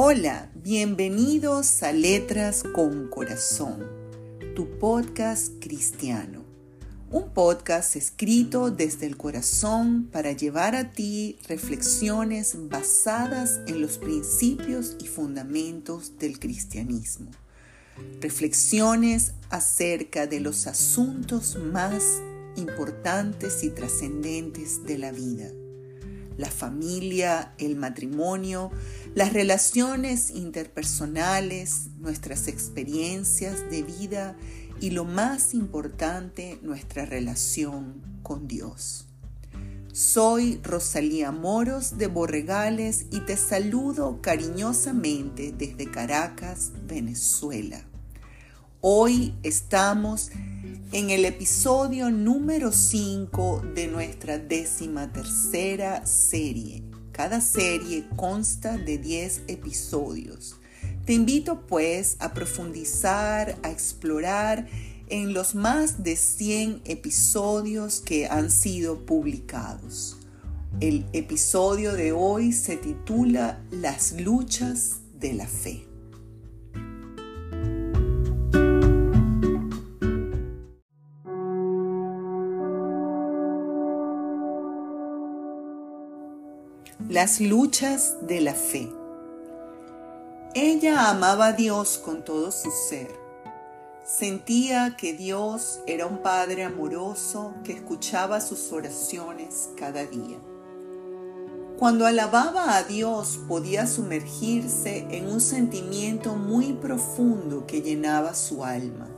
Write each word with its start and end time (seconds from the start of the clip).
Hola, 0.00 0.48
bienvenidos 0.54 1.82
a 1.82 1.90
Letras 1.90 2.62
con 2.62 3.08
Corazón, 3.08 3.84
tu 4.54 4.78
podcast 4.78 5.54
cristiano. 5.58 6.44
Un 7.10 7.34
podcast 7.34 7.96
escrito 7.96 8.70
desde 8.70 9.06
el 9.06 9.16
corazón 9.16 10.08
para 10.12 10.30
llevar 10.30 10.76
a 10.76 10.92
ti 10.92 11.40
reflexiones 11.48 12.68
basadas 12.68 13.58
en 13.66 13.82
los 13.82 13.98
principios 13.98 14.96
y 15.02 15.08
fundamentos 15.08 16.16
del 16.16 16.38
cristianismo. 16.38 17.32
Reflexiones 18.20 19.32
acerca 19.50 20.28
de 20.28 20.38
los 20.38 20.68
asuntos 20.68 21.58
más 21.58 22.04
importantes 22.54 23.64
y 23.64 23.70
trascendentes 23.70 24.84
de 24.84 24.96
la 24.96 25.10
vida 25.10 25.50
la 26.38 26.50
familia, 26.50 27.52
el 27.58 27.76
matrimonio, 27.76 28.70
las 29.14 29.34
relaciones 29.34 30.30
interpersonales, 30.30 31.88
nuestras 31.98 32.48
experiencias 32.48 33.68
de 33.70 33.82
vida 33.82 34.36
y 34.80 34.90
lo 34.90 35.04
más 35.04 35.52
importante, 35.52 36.58
nuestra 36.62 37.04
relación 37.04 38.00
con 38.22 38.46
Dios. 38.48 39.04
Soy 39.92 40.60
Rosalía 40.62 41.32
Moros 41.32 41.98
de 41.98 42.06
Borregales 42.06 43.06
y 43.10 43.20
te 43.20 43.36
saludo 43.36 44.20
cariñosamente 44.22 45.52
desde 45.52 45.90
Caracas, 45.90 46.70
Venezuela. 46.86 47.84
Hoy 48.80 49.34
estamos 49.42 50.30
en 50.92 51.10
el 51.10 51.26
episodio 51.26 52.10
número 52.10 52.72
5 52.72 53.62
de 53.74 53.88
nuestra 53.88 54.38
décima 54.38 55.12
tercera 55.12 56.06
serie. 56.06 56.82
Cada 57.12 57.42
serie 57.42 58.08
consta 58.16 58.78
de 58.78 58.96
10 58.96 59.42
episodios. 59.48 60.56
Te 61.04 61.12
invito 61.12 61.66
pues 61.66 62.16
a 62.20 62.32
profundizar, 62.32 63.58
a 63.62 63.70
explorar 63.70 64.66
en 65.08 65.34
los 65.34 65.54
más 65.54 66.02
de 66.02 66.16
100 66.16 66.82
episodios 66.86 68.00
que 68.00 68.26
han 68.26 68.50
sido 68.50 69.04
publicados. 69.04 70.16
El 70.80 71.04
episodio 71.12 71.92
de 71.92 72.12
hoy 72.12 72.52
se 72.52 72.76
titula 72.76 73.60
Las 73.70 74.12
luchas 74.12 75.00
de 75.18 75.34
la 75.34 75.46
fe. 75.46 75.87
Las 87.20 87.40
luchas 87.40 88.14
de 88.28 88.40
la 88.40 88.54
fe. 88.54 88.88
Ella 90.54 91.10
amaba 91.10 91.46
a 91.46 91.52
Dios 91.52 91.98
con 91.98 92.24
todo 92.24 92.52
su 92.52 92.70
ser. 92.70 93.10
Sentía 94.04 94.96
que 94.96 95.14
Dios 95.14 95.80
era 95.88 96.06
un 96.06 96.18
Padre 96.18 96.62
amoroso 96.62 97.54
que 97.64 97.72
escuchaba 97.72 98.40
sus 98.40 98.70
oraciones 98.70 99.70
cada 99.76 100.06
día. 100.06 100.38
Cuando 101.76 102.06
alababa 102.06 102.76
a 102.76 102.84
Dios 102.84 103.40
podía 103.48 103.88
sumergirse 103.88 105.04
en 105.10 105.26
un 105.26 105.40
sentimiento 105.40 106.36
muy 106.36 106.72
profundo 106.74 107.66
que 107.66 107.82
llenaba 107.82 108.32
su 108.32 108.64
alma 108.64 109.08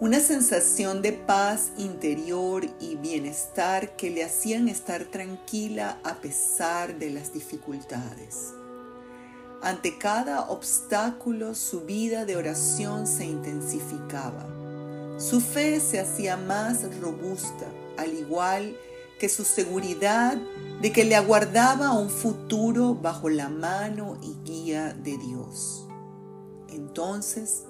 una 0.00 0.20
sensación 0.20 1.02
de 1.02 1.12
paz 1.12 1.72
interior 1.76 2.64
y 2.78 2.94
bienestar 2.96 3.96
que 3.96 4.10
le 4.10 4.22
hacían 4.22 4.68
estar 4.68 5.04
tranquila 5.06 5.98
a 6.04 6.20
pesar 6.20 7.00
de 7.00 7.10
las 7.10 7.32
dificultades. 7.32 8.54
Ante 9.60 9.98
cada 9.98 10.50
obstáculo 10.50 11.56
su 11.56 11.80
vida 11.80 12.24
de 12.24 12.36
oración 12.36 13.08
se 13.08 13.24
intensificaba. 13.24 14.46
Su 15.18 15.40
fe 15.40 15.80
se 15.80 15.98
hacía 15.98 16.36
más 16.36 16.96
robusta, 17.00 17.66
al 17.96 18.14
igual 18.14 18.76
que 19.18 19.28
su 19.28 19.44
seguridad 19.44 20.38
de 20.80 20.92
que 20.92 21.04
le 21.04 21.16
aguardaba 21.16 21.92
un 21.92 22.08
futuro 22.08 22.94
bajo 22.94 23.28
la 23.28 23.48
mano 23.48 24.16
y 24.22 24.36
guía 24.48 24.94
de 24.94 25.18
Dios. 25.18 25.88
Entonces, 26.68 27.64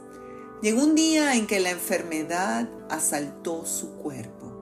Llegó 0.61 0.83
un 0.83 0.97
día 0.97 1.37
en 1.37 1.47
que 1.47 1.61
la 1.61 1.71
enfermedad 1.71 2.69
asaltó 2.91 3.65
su 3.65 3.91
cuerpo. 3.93 4.53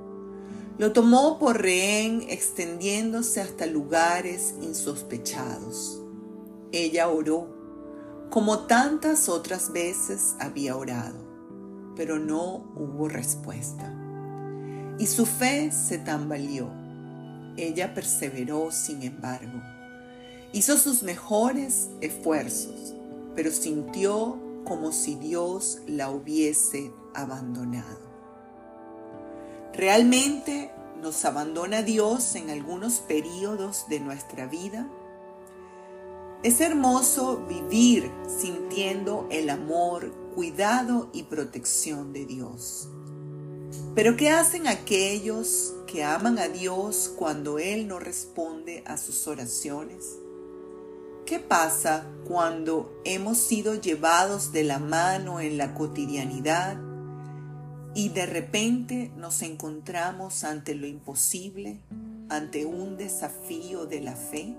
Lo 0.77 0.93
tomó 0.93 1.39
por 1.39 1.63
rehén 1.63 2.27
extendiéndose 2.29 3.41
hasta 3.41 3.65
lugares 3.65 4.55
insospechados. 4.61 6.03
Ella 6.71 7.09
oró, 7.09 7.49
como 8.29 8.67
tantas 8.67 9.31
otras 9.31 9.73
veces 9.73 10.35
había 10.39 10.77
orado, 10.77 11.17
pero 11.97 12.19
no 12.19 12.71
hubo 12.77 13.09
respuesta. 13.09 13.91
Y 14.99 15.07
su 15.07 15.25
fe 15.25 15.73
se 15.73 15.97
tambaleó. 15.97 16.69
Ella 17.57 17.95
perseveró, 17.95 18.71
sin 18.71 19.03
embargo. 19.03 19.63
Hizo 20.53 20.77
sus 20.77 21.03
mejores 21.03 21.89
esfuerzos, 22.03 22.95
pero 23.35 23.51
sintió 23.51 24.46
como 24.67 24.93
si 24.93 25.15
Dios 25.15 25.79
la 25.87 26.11
hubiese 26.11 26.93
abandonado. 27.15 28.07
¿Realmente 29.73 30.71
nos 31.01 31.25
abandona 31.25 31.83
Dios 31.83 32.35
en 32.35 32.51
algunos 32.51 33.01
periodos 33.01 33.87
de 33.89 34.01
nuestra 34.01 34.47
vida? 34.47 34.89
Es 36.43 36.61
hermoso 36.61 37.45
vivir 37.49 38.11
sintiendo 38.27 39.27
el 39.31 39.51
amor, 39.51 40.13
cuidado 40.35 41.11
y 41.13 41.25
protección 41.25 42.13
de 42.13 42.27
Dios. 42.27 42.89
Pero 43.95 44.17
¿qué 44.17 44.31
hacen 44.31 44.67
aquellos 44.67 45.75
que 45.87 46.05
aman 46.05 46.39
a 46.39 46.49
Dios 46.49 47.13
cuando 47.17 47.59
Él 47.59 47.89
no 47.89 47.99
responde 47.99 48.83
a 48.87 48.97
sus 48.97 49.27
oraciones? 49.27 50.19
¿Qué 51.27 51.41
pasa 51.41 52.07
cuando 52.29 53.03
hemos 53.05 53.39
sido 53.39 53.75
llevados 53.75 54.53
de 54.53 54.63
la 54.63 54.79
mano 54.79 55.41
en 55.41 55.59
la 55.59 55.75
cotidianidad 55.75 56.77
y 57.97 58.11
de 58.11 58.27
repente 58.27 59.11
nos 59.17 59.43
encontramos 59.43 60.45
ante 60.45 60.77
lo 60.77 60.87
imposible, 60.87 61.81
ante 62.29 62.65
un 62.65 62.97
desafío 62.97 63.87
de 63.87 64.03
la 64.03 64.15
fe? 64.15 64.55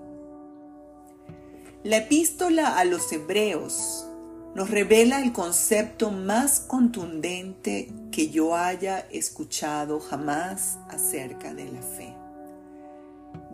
La 1.84 1.96
epístola 1.96 2.76
a 2.76 2.84
los 2.84 3.10
hebreos 3.12 4.06
nos 4.54 4.68
revela 4.70 5.22
el 5.22 5.32
concepto 5.32 6.10
más 6.10 6.60
contundente 6.60 7.90
que 8.12 8.28
yo 8.28 8.54
haya 8.54 8.98
escuchado 9.10 10.00
jamás 10.00 10.78
acerca 10.90 11.54
de 11.54 11.72
la 11.72 11.80
fe. 11.80 12.14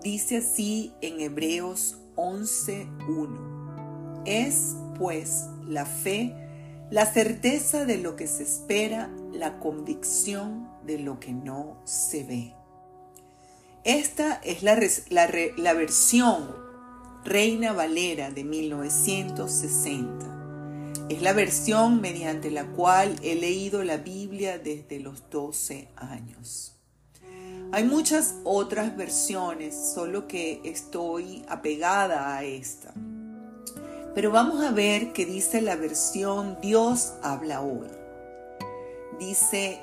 Dice 0.03 0.39
así 0.39 0.93
en 1.01 1.21
Hebreos 1.21 1.99
11.1. 2.17 4.23
Es, 4.27 4.77
pues, 4.99 5.47
la 5.67 5.87
fe, 5.87 6.35
la 6.91 7.07
certeza 7.07 7.85
de 7.85 7.99
lo 7.99 8.17
que 8.17 8.27
se 8.27 8.43
espera, 8.43 9.11
la 9.33 9.59
convicción 9.59 10.69
de 10.87 10.99
lo 10.99 11.21
que 11.21 11.33
no 11.33 11.79
se 11.85 12.25
ve. 12.25 12.55
Esta 13.85 14.41
es 14.45 14.63
la, 14.63 14.79
la 15.11 15.75
versión 15.75 16.65
Reina 17.25 17.73
Valera 17.73 18.31
de 18.31 18.45
1960. 18.45 21.07
Es 21.09 21.23
la 21.23 21.33
versión 21.33 22.01
mediante 22.01 22.51
la 22.51 22.67
cual 22.67 23.17
he 23.23 23.35
leído 23.35 23.83
la 23.85 23.99
Biblia 23.99 24.59
desde 24.59 25.01
los 25.01 25.29
12 25.31 25.89
años. 25.97 26.74
Hay 27.75 27.83
muchas 27.83 28.37
otras 28.45 28.97
versiones, 28.97 29.75
solo 29.75 30.29
que 30.29 30.61
estoy 30.63 31.45
apegada 31.49 32.37
a 32.37 32.45
esta. 32.45 32.95
Pero 34.15 34.31
vamos 34.31 34.65
a 34.65 34.71
ver 34.71 35.13
qué 35.13 35.27
dice 35.27 35.61
la 35.61 35.75
versión 35.75 36.57
Dios 36.63 37.15
habla 37.21 37.63
hoy. 37.63 37.89
Dice, 39.19 39.81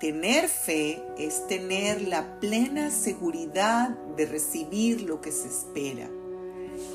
tener 0.00 0.48
fe 0.48 1.00
es 1.16 1.46
tener 1.46 2.02
la 2.08 2.40
plena 2.40 2.90
seguridad 2.90 3.90
de 4.16 4.26
recibir 4.26 5.02
lo 5.02 5.20
que 5.20 5.30
se 5.30 5.46
espera. 5.46 6.10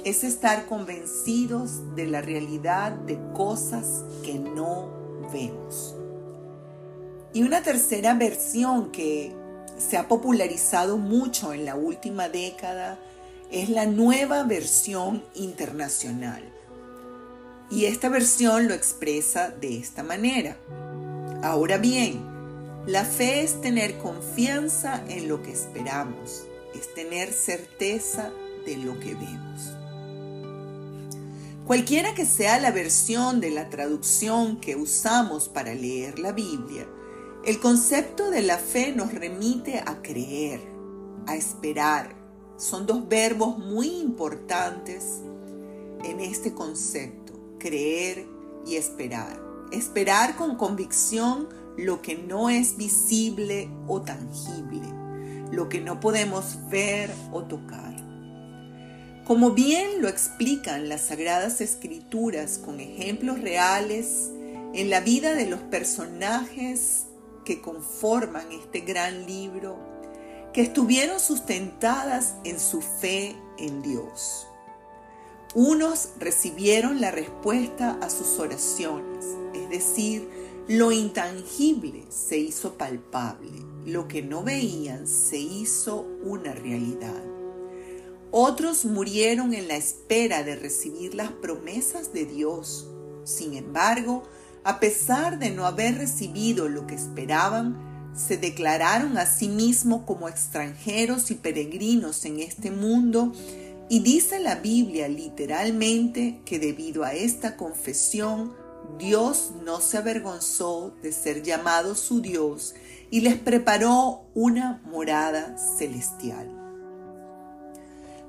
Es 0.03 0.25
estar 0.25 0.65
convencidos 0.65 1.95
de 1.95 2.07
la 2.07 2.19
realidad 2.19 2.91
de 2.91 3.17
cosas 3.31 4.03
que 4.21 4.33
no 4.33 4.89
vemos. 5.31 5.95
Y 7.31 7.43
una 7.43 7.63
tercera 7.63 8.13
versión 8.15 8.91
que 8.91 9.41
se 9.77 9.97
ha 9.97 10.07
popularizado 10.07 10.97
mucho 10.97 11.53
en 11.53 11.65
la 11.65 11.75
última 11.75 12.29
década 12.29 12.99
es 13.51 13.69
la 13.69 13.85
nueva 13.85 14.43
versión 14.43 15.23
internacional. 15.35 16.43
Y 17.69 17.85
esta 17.85 18.09
versión 18.09 18.67
lo 18.67 18.73
expresa 18.73 19.49
de 19.49 19.77
esta 19.77 20.03
manera. 20.03 20.57
Ahora 21.43 21.77
bien, 21.77 22.21
la 22.87 23.05
fe 23.05 23.41
es 23.41 23.61
tener 23.61 23.97
confianza 23.99 25.03
en 25.07 25.27
lo 25.27 25.41
que 25.41 25.51
esperamos, 25.51 26.45
es 26.75 26.93
tener 26.93 27.31
certeza 27.31 28.31
de 28.65 28.77
lo 28.77 28.99
que 28.99 29.13
vemos. 29.13 29.71
Cualquiera 31.65 32.13
que 32.13 32.25
sea 32.25 32.59
la 32.59 32.71
versión 32.71 33.39
de 33.39 33.51
la 33.51 33.69
traducción 33.69 34.59
que 34.59 34.75
usamos 34.75 35.47
para 35.47 35.73
leer 35.73 36.19
la 36.19 36.33
Biblia, 36.33 36.85
el 37.45 37.59
concepto 37.59 38.31
de 38.31 38.41
la 38.41 38.57
fe 38.57 38.93
nos 38.95 39.13
remite 39.13 39.79
a 39.85 40.01
creer, 40.01 40.61
a 41.27 41.35
esperar. 41.35 42.15
Son 42.57 42.85
dos 42.85 43.09
verbos 43.09 43.57
muy 43.57 43.89
importantes 43.99 45.21
en 46.05 46.21
este 46.21 46.53
concepto, 46.53 47.57
creer 47.59 48.25
y 48.65 48.77
esperar. 48.77 49.41
Esperar 49.71 50.37
con 50.37 50.55
convicción 50.55 51.49
lo 51.77 52.01
que 52.01 52.15
no 52.15 52.49
es 52.49 52.77
visible 52.77 53.69
o 53.87 54.01
tangible, 54.01 54.87
lo 55.51 55.67
que 55.67 55.81
no 55.81 55.99
podemos 55.99 56.57
ver 56.69 57.11
o 57.33 57.43
tocar. 57.43 57.93
Como 59.25 59.51
bien 59.51 60.01
lo 60.01 60.07
explican 60.07 60.87
las 60.87 61.07
Sagradas 61.07 61.59
Escrituras 61.59 62.57
con 62.57 62.79
ejemplos 62.79 63.41
reales 63.41 64.31
en 64.73 64.89
la 64.89 65.01
vida 65.01 65.33
de 65.33 65.47
los 65.47 65.59
personajes 65.59 67.07
que 67.43 67.61
conforman 67.61 68.51
este 68.51 68.81
gran 68.81 69.25
libro, 69.25 69.77
que 70.53 70.61
estuvieron 70.61 71.19
sustentadas 71.19 72.35
en 72.43 72.59
su 72.59 72.81
fe 72.81 73.35
en 73.57 73.81
Dios. 73.81 74.47
Unos 75.55 76.09
recibieron 76.19 76.99
la 77.01 77.11
respuesta 77.11 77.97
a 78.01 78.09
sus 78.09 78.39
oraciones, 78.39 79.25
es 79.53 79.69
decir, 79.69 80.27
lo 80.67 80.91
intangible 80.91 82.05
se 82.09 82.37
hizo 82.37 82.77
palpable, 82.77 83.51
lo 83.85 84.07
que 84.07 84.21
no 84.21 84.43
veían 84.43 85.07
se 85.07 85.37
hizo 85.37 86.07
una 86.23 86.53
realidad. 86.53 87.21
Otros 88.31 88.85
murieron 88.85 89.53
en 89.53 89.67
la 89.67 89.75
espera 89.75 90.43
de 90.43 90.55
recibir 90.55 91.13
las 91.13 91.31
promesas 91.31 92.13
de 92.13 92.25
Dios. 92.25 92.87
Sin 93.25 93.53
embargo, 93.53 94.23
a 94.63 94.79
pesar 94.79 95.39
de 95.39 95.49
no 95.49 95.65
haber 95.65 95.97
recibido 95.97 96.69
lo 96.69 96.87
que 96.87 96.95
esperaban, 96.95 98.11
se 98.15 98.37
declararon 98.37 99.17
a 99.17 99.25
sí 99.25 99.49
mismos 99.49 100.03
como 100.05 100.29
extranjeros 100.29 101.31
y 101.31 101.35
peregrinos 101.35 102.25
en 102.25 102.39
este 102.39 102.71
mundo 102.71 103.33
y 103.89 103.99
dice 103.99 104.39
la 104.39 104.55
Biblia 104.55 105.07
literalmente 105.07 106.39
que 106.45 106.59
debido 106.59 107.03
a 107.03 107.13
esta 107.13 107.57
confesión, 107.57 108.53
Dios 108.97 109.51
no 109.63 109.81
se 109.81 109.97
avergonzó 109.97 110.95
de 111.01 111.11
ser 111.11 111.43
llamado 111.43 111.95
su 111.95 112.21
Dios 112.21 112.75
y 113.09 113.21
les 113.21 113.35
preparó 113.35 114.25
una 114.33 114.81
morada 114.85 115.57
celestial. 115.57 116.49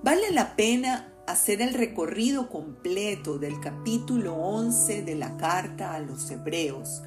Vale 0.02 0.32
la 0.32 0.54
pena 0.56 1.13
hacer 1.26 1.62
el 1.62 1.74
recorrido 1.74 2.48
completo 2.48 3.38
del 3.38 3.60
capítulo 3.60 4.34
11 4.34 5.02
de 5.02 5.14
la 5.14 5.36
carta 5.36 5.94
a 5.94 6.00
los 6.00 6.30
Hebreos, 6.30 7.02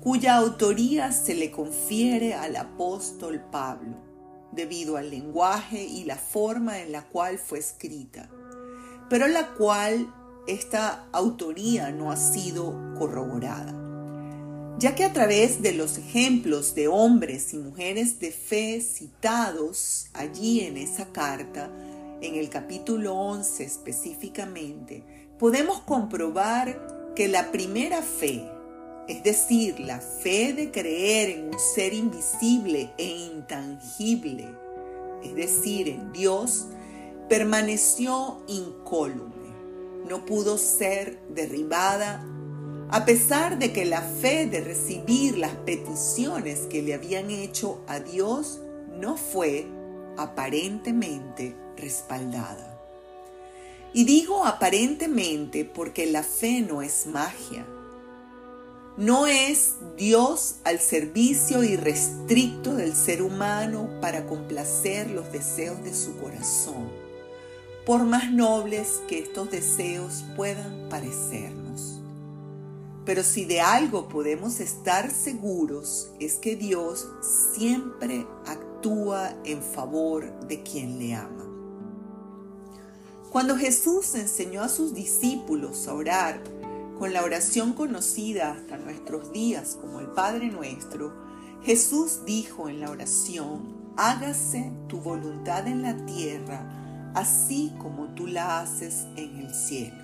cuya 0.00 0.36
autoría 0.36 1.10
se 1.12 1.34
le 1.34 1.50
confiere 1.50 2.34
al 2.34 2.56
apóstol 2.56 3.42
Pablo, 3.50 3.96
debido 4.52 4.96
al 4.96 5.10
lenguaje 5.10 5.84
y 5.84 6.04
la 6.04 6.16
forma 6.16 6.80
en 6.80 6.92
la 6.92 7.08
cual 7.08 7.38
fue 7.38 7.58
escrita, 7.58 8.30
pero 9.10 9.26
la 9.26 9.54
cual 9.54 10.12
esta 10.46 11.06
autoría 11.12 11.90
no 11.90 12.12
ha 12.12 12.16
sido 12.16 12.94
corroborada, 12.96 13.74
ya 14.78 14.94
que 14.94 15.04
a 15.04 15.12
través 15.12 15.60
de 15.60 15.72
los 15.72 15.98
ejemplos 15.98 16.74
de 16.74 16.86
hombres 16.86 17.52
y 17.52 17.58
mujeres 17.58 18.20
de 18.20 18.30
fe 18.30 18.80
citados 18.80 20.06
allí 20.14 20.60
en 20.60 20.76
esa 20.76 21.06
carta, 21.12 21.70
en 22.20 22.34
el 22.34 22.48
capítulo 22.48 23.14
11 23.14 23.64
específicamente, 23.64 25.04
podemos 25.38 25.80
comprobar 25.80 27.12
que 27.14 27.28
la 27.28 27.50
primera 27.50 28.02
fe, 28.02 28.48
es 29.08 29.22
decir, 29.22 29.80
la 29.80 30.00
fe 30.00 30.52
de 30.52 30.70
creer 30.70 31.30
en 31.30 31.48
un 31.48 31.58
ser 31.58 31.94
invisible 31.94 32.92
e 32.98 33.04
intangible, 33.04 34.48
es 35.22 35.34
decir, 35.34 35.88
en 35.88 36.12
Dios, 36.12 36.66
permaneció 37.28 38.42
incólume, 38.46 39.50
no 40.08 40.24
pudo 40.24 40.58
ser 40.58 41.18
derribada, 41.28 42.24
a 42.88 43.04
pesar 43.04 43.58
de 43.58 43.72
que 43.72 43.84
la 43.84 44.00
fe 44.00 44.46
de 44.46 44.60
recibir 44.60 45.38
las 45.38 45.56
peticiones 45.56 46.60
que 46.70 46.82
le 46.82 46.94
habían 46.94 47.30
hecho 47.30 47.82
a 47.88 47.98
Dios 47.98 48.60
no 48.92 49.16
fue 49.16 49.66
aparentemente 50.16 51.56
respaldada. 51.76 52.76
Y 53.92 54.04
digo 54.04 54.44
aparentemente 54.44 55.64
porque 55.64 56.06
la 56.06 56.22
fe 56.22 56.60
no 56.60 56.82
es 56.82 57.06
magia. 57.06 57.64
No 58.98 59.26
es 59.26 59.74
Dios 59.96 60.56
al 60.64 60.80
servicio 60.80 61.62
irrestricto 61.62 62.74
del 62.74 62.94
ser 62.94 63.22
humano 63.22 63.90
para 64.00 64.26
complacer 64.26 65.10
los 65.10 65.30
deseos 65.32 65.82
de 65.84 65.94
su 65.94 66.16
corazón, 66.16 66.90
por 67.84 68.04
más 68.04 68.32
nobles 68.32 69.00
que 69.06 69.18
estos 69.18 69.50
deseos 69.50 70.24
puedan 70.34 70.88
parecernos. 70.88 72.00
Pero 73.06 73.22
si 73.22 73.44
de 73.44 73.60
algo 73.60 74.08
podemos 74.08 74.60
estar 74.60 75.10
seguros 75.10 76.10
es 76.18 76.34
que 76.34 76.56
Dios 76.56 77.06
siempre 77.56 78.26
actúa 78.46 79.32
en 79.44 79.62
favor 79.62 80.40
de 80.48 80.62
quien 80.62 80.98
le 80.98 81.14
ama. 81.14 81.45
Cuando 83.36 83.58
Jesús 83.58 84.14
enseñó 84.14 84.62
a 84.62 84.70
sus 84.70 84.94
discípulos 84.94 85.88
a 85.88 85.92
orar 85.92 86.42
con 86.98 87.12
la 87.12 87.22
oración 87.22 87.74
conocida 87.74 88.52
hasta 88.52 88.78
nuestros 88.78 89.30
días 89.30 89.76
como 89.78 90.00
el 90.00 90.06
Padre 90.06 90.46
Nuestro, 90.46 91.12
Jesús 91.62 92.24
dijo 92.24 92.70
en 92.70 92.80
la 92.80 92.88
oración, 92.88 93.92
hágase 93.98 94.72
tu 94.88 95.02
voluntad 95.02 95.68
en 95.68 95.82
la 95.82 95.98
tierra, 96.06 97.12
así 97.14 97.74
como 97.76 98.06
tú 98.14 98.26
la 98.26 98.60
haces 98.60 99.04
en 99.16 99.36
el 99.36 99.54
cielo. 99.54 100.02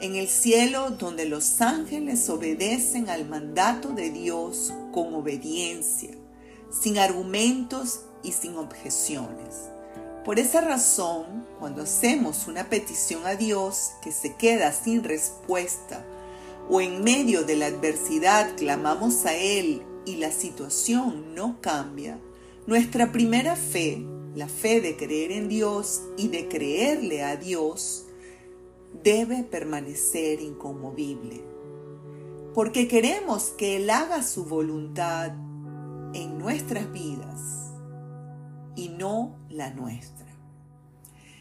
En 0.00 0.14
el 0.14 0.28
cielo 0.28 0.92
donde 0.92 1.26
los 1.26 1.60
ángeles 1.60 2.26
obedecen 2.30 3.10
al 3.10 3.28
mandato 3.28 3.90
de 3.90 4.08
Dios 4.08 4.72
con 4.94 5.12
obediencia, 5.12 6.12
sin 6.70 6.96
argumentos 6.96 8.00
y 8.22 8.32
sin 8.32 8.56
objeciones 8.56 9.68
por 10.28 10.38
esa 10.38 10.60
razón, 10.60 11.46
cuando 11.58 11.82
hacemos 11.82 12.46
una 12.46 12.68
petición 12.68 13.26
a 13.26 13.34
Dios 13.34 13.92
que 14.02 14.12
se 14.12 14.34
queda 14.36 14.72
sin 14.72 15.04
respuesta 15.04 16.04
o 16.70 16.80
en 16.80 17.02
medio 17.02 17.44
de 17.44 17.56
la 17.56 17.66
adversidad 17.66 18.54
clamamos 18.56 19.24
a 19.24 19.34
Él 19.34 19.82
y 20.04 20.16
la 20.16 20.30
situación 20.32 21.34
no 21.34 21.60
cambia, 21.60 22.18
nuestra 22.66 23.12
primera 23.12 23.56
fe, 23.56 24.04
la 24.34 24.48
fe 24.48 24.80
de 24.80 24.96
creer 24.96 25.32
en 25.32 25.48
Dios 25.48 26.02
y 26.16 26.28
de 26.28 26.48
creerle 26.48 27.22
a 27.22 27.36
Dios, 27.36 28.06
debe 29.02 29.42
permanecer 29.42 30.40
inconmovible. 30.40 31.42
Porque 32.54 32.88
queremos 32.88 33.50
que 33.56 33.76
Él 33.76 33.88
haga 33.90 34.22
su 34.22 34.44
voluntad 34.44 35.32
en 36.14 36.38
nuestras 36.38 36.90
vidas 36.92 37.72
y 38.76 38.88
no 38.90 39.36
la 39.48 39.70
nuestra. 39.70 40.27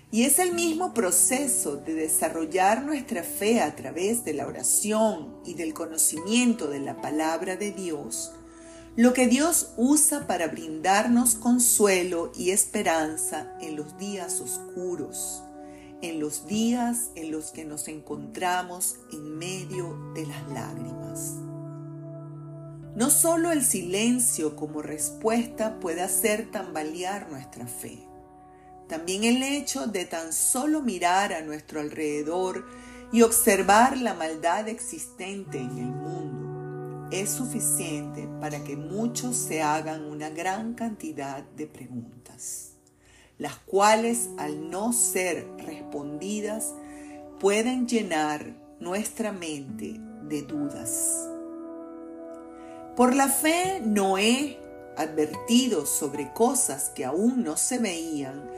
Y 0.10 0.24
es 0.24 0.40
el 0.40 0.54
mismo 0.54 0.94
proceso 0.94 1.76
de 1.76 1.94
desarrollar 1.94 2.84
nuestra 2.84 3.24
fe 3.24 3.60
a 3.60 3.76
través 3.76 4.24
de 4.24 4.34
la 4.34 4.48
oración 4.48 5.36
y 5.46 5.56
del 5.56 5.74
conocimiento 5.74 6.70
de 6.70 6.80
la 6.80 7.02
palabra 7.02 7.58
de 7.58 7.72
Dios, 7.72 8.32
lo 8.96 9.12
que 9.14 9.28
Dios 9.28 9.74
usa 9.76 10.26
para 10.26 10.48
brindarnos 10.48 11.36
consuelo 11.36 12.32
y 12.38 12.52
esperanza 12.52 13.54
en 13.60 13.76
los 13.76 13.98
días 13.98 14.40
oscuros, 14.40 15.44
en 16.02 16.22
los 16.22 16.48
días 16.48 17.12
en 17.16 17.30
los 17.30 17.52
que 17.52 17.66
nos 17.66 17.90
encontramos 17.90 18.96
en 19.12 19.38
medio 19.38 20.14
de 20.16 20.26
las 20.26 20.48
lágrimas. 20.54 21.34
No 22.96 23.10
solo 23.10 23.52
el 23.52 23.64
silencio 23.64 24.56
como 24.56 24.82
respuesta 24.82 25.80
puede 25.82 26.02
hacer 26.02 26.50
tambalear 26.50 27.30
nuestra 27.30 27.68
fe. 27.68 28.07
También 28.88 29.24
el 29.24 29.44
hecho 29.44 29.88
de 29.88 30.06
tan 30.06 30.32
solo 30.32 30.82
mirar 30.82 31.34
a 31.34 31.42
nuestro 31.42 31.82
alrededor 31.82 32.66
y 33.12 33.22
observar 33.22 33.98
la 33.98 34.14
maldad 34.14 34.68
existente 34.68 35.60
en 35.60 35.78
el 35.78 35.92
mundo 35.92 37.08
es 37.12 37.30
suficiente 37.30 38.28
para 38.42 38.64
que 38.64 38.76
muchos 38.76 39.36
se 39.36 39.62
hagan 39.62 40.04
una 40.06 40.30
gran 40.30 40.74
cantidad 40.74 41.44
de 41.44 41.68
preguntas, 41.68 42.74
las 43.38 43.56
cuales 43.56 44.30
al 44.38 44.70
no 44.70 44.92
ser 44.92 45.48
respondidas 45.58 46.74
pueden 47.40 47.88
llenar 47.88 48.56
nuestra 48.80 49.32
mente 49.32 50.00
de 50.24 50.42
dudas. 50.42 51.30
Por 52.96 53.16
la 53.16 53.30
fe, 53.30 53.82
Noé, 53.86 54.60
advertido 54.98 55.86
sobre 55.86 56.34
cosas 56.34 56.90
que 56.90 57.06
aún 57.06 57.44
no 57.44 57.56
se 57.56 57.78
veían, 57.78 58.50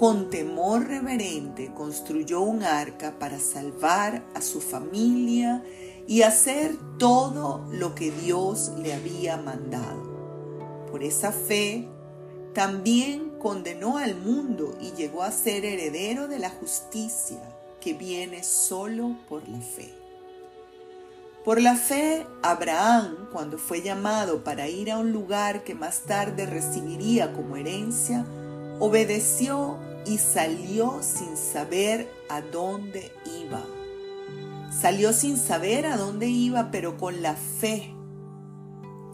con 0.00 0.30
temor 0.30 0.88
reverente 0.88 1.74
construyó 1.74 2.40
un 2.40 2.62
arca 2.62 3.18
para 3.18 3.38
salvar 3.38 4.24
a 4.34 4.40
su 4.40 4.62
familia 4.62 5.62
y 6.06 6.22
hacer 6.22 6.74
todo 6.98 7.66
lo 7.70 7.94
que 7.94 8.10
Dios 8.10 8.72
le 8.78 8.94
había 8.94 9.36
mandado. 9.36 10.88
Por 10.90 11.04
esa 11.04 11.32
fe, 11.32 11.86
también 12.54 13.32
condenó 13.38 13.98
al 13.98 14.16
mundo 14.16 14.74
y 14.80 14.92
llegó 14.92 15.22
a 15.22 15.30
ser 15.32 15.66
heredero 15.66 16.28
de 16.28 16.38
la 16.38 16.48
justicia 16.48 17.42
que 17.78 17.92
viene 17.92 18.42
solo 18.42 19.18
por 19.28 19.46
la 19.50 19.60
fe. 19.60 19.92
Por 21.44 21.60
la 21.60 21.76
fe, 21.76 22.26
Abraham, 22.40 23.28
cuando 23.34 23.58
fue 23.58 23.82
llamado 23.82 24.44
para 24.44 24.66
ir 24.66 24.90
a 24.90 24.96
un 24.96 25.12
lugar 25.12 25.62
que 25.62 25.74
más 25.74 26.04
tarde 26.04 26.46
recibiría 26.46 27.34
como 27.34 27.56
herencia, 27.56 28.24
obedeció 28.78 29.89
y 30.06 30.18
salió 30.18 31.02
sin 31.02 31.36
saber 31.36 32.10
a 32.28 32.40
dónde 32.40 33.12
iba. 33.42 33.64
Salió 34.70 35.12
sin 35.12 35.36
saber 35.36 35.86
a 35.86 35.96
dónde 35.96 36.28
iba, 36.28 36.70
pero 36.70 36.96
con 36.96 37.22
la 37.22 37.34
fe 37.34 37.94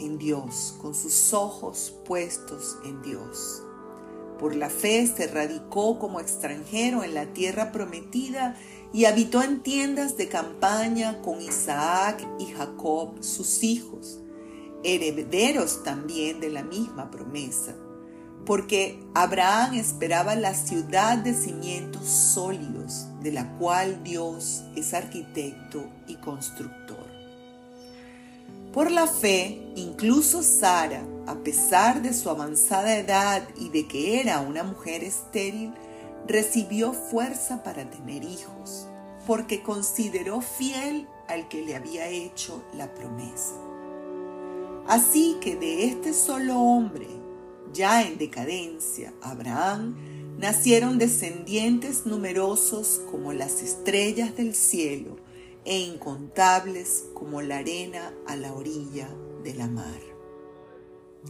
en 0.00 0.18
Dios, 0.18 0.76
con 0.80 0.94
sus 0.94 1.32
ojos 1.32 1.94
puestos 2.04 2.76
en 2.84 3.02
Dios. 3.02 3.62
Por 4.38 4.54
la 4.54 4.68
fe 4.68 5.06
se 5.06 5.26
radicó 5.28 5.98
como 5.98 6.20
extranjero 6.20 7.02
en 7.02 7.14
la 7.14 7.32
tierra 7.32 7.72
prometida 7.72 8.56
y 8.92 9.06
habitó 9.06 9.42
en 9.42 9.62
tiendas 9.62 10.16
de 10.16 10.28
campaña 10.28 11.22
con 11.22 11.40
Isaac 11.40 12.26
y 12.38 12.46
Jacob, 12.46 13.22
sus 13.22 13.62
hijos, 13.62 14.20
herederos 14.84 15.82
también 15.82 16.40
de 16.40 16.50
la 16.50 16.62
misma 16.62 17.10
promesa, 17.10 17.74
porque 18.46 19.04
Abraham 19.12 19.74
esperaba 19.74 20.36
la 20.36 20.54
ciudad 20.54 21.18
de 21.18 21.34
cimientos 21.34 22.06
sólidos, 22.06 23.08
de 23.20 23.32
la 23.32 23.58
cual 23.58 24.02
Dios 24.04 24.62
es 24.76 24.94
arquitecto 24.94 25.84
y 26.06 26.14
constructor. 26.14 27.04
Por 28.72 28.90
la 28.92 29.06
fe, 29.06 29.72
incluso 29.74 30.42
Sara, 30.42 31.02
a 31.26 31.34
pesar 31.36 32.02
de 32.02 32.14
su 32.14 32.30
avanzada 32.30 32.96
edad 32.96 33.42
y 33.56 33.70
de 33.70 33.88
que 33.88 34.20
era 34.20 34.40
una 34.40 34.62
mujer 34.62 35.02
estéril, 35.02 35.74
recibió 36.28 36.92
fuerza 36.92 37.64
para 37.64 37.90
tener 37.90 38.22
hijos, 38.22 38.86
porque 39.26 39.62
consideró 39.62 40.40
fiel 40.40 41.08
al 41.26 41.48
que 41.48 41.62
le 41.62 41.74
había 41.74 42.06
hecho 42.06 42.62
la 42.74 42.94
promesa. 42.94 43.54
Así 44.86 45.36
que 45.40 45.56
de 45.56 45.86
este 45.86 46.12
solo 46.12 46.60
hombre, 46.60 47.08
ya 47.72 48.02
en 48.06 48.18
decadencia, 48.18 49.12
Abraham, 49.22 49.96
nacieron 50.38 50.98
descendientes 50.98 52.06
numerosos 52.06 53.00
como 53.10 53.32
las 53.32 53.62
estrellas 53.62 54.36
del 54.36 54.54
cielo 54.54 55.16
e 55.64 55.78
incontables 55.78 57.04
como 57.14 57.42
la 57.42 57.58
arena 57.58 58.12
a 58.26 58.36
la 58.36 58.52
orilla 58.52 59.08
de 59.42 59.54
la 59.54 59.66
mar. 59.66 60.00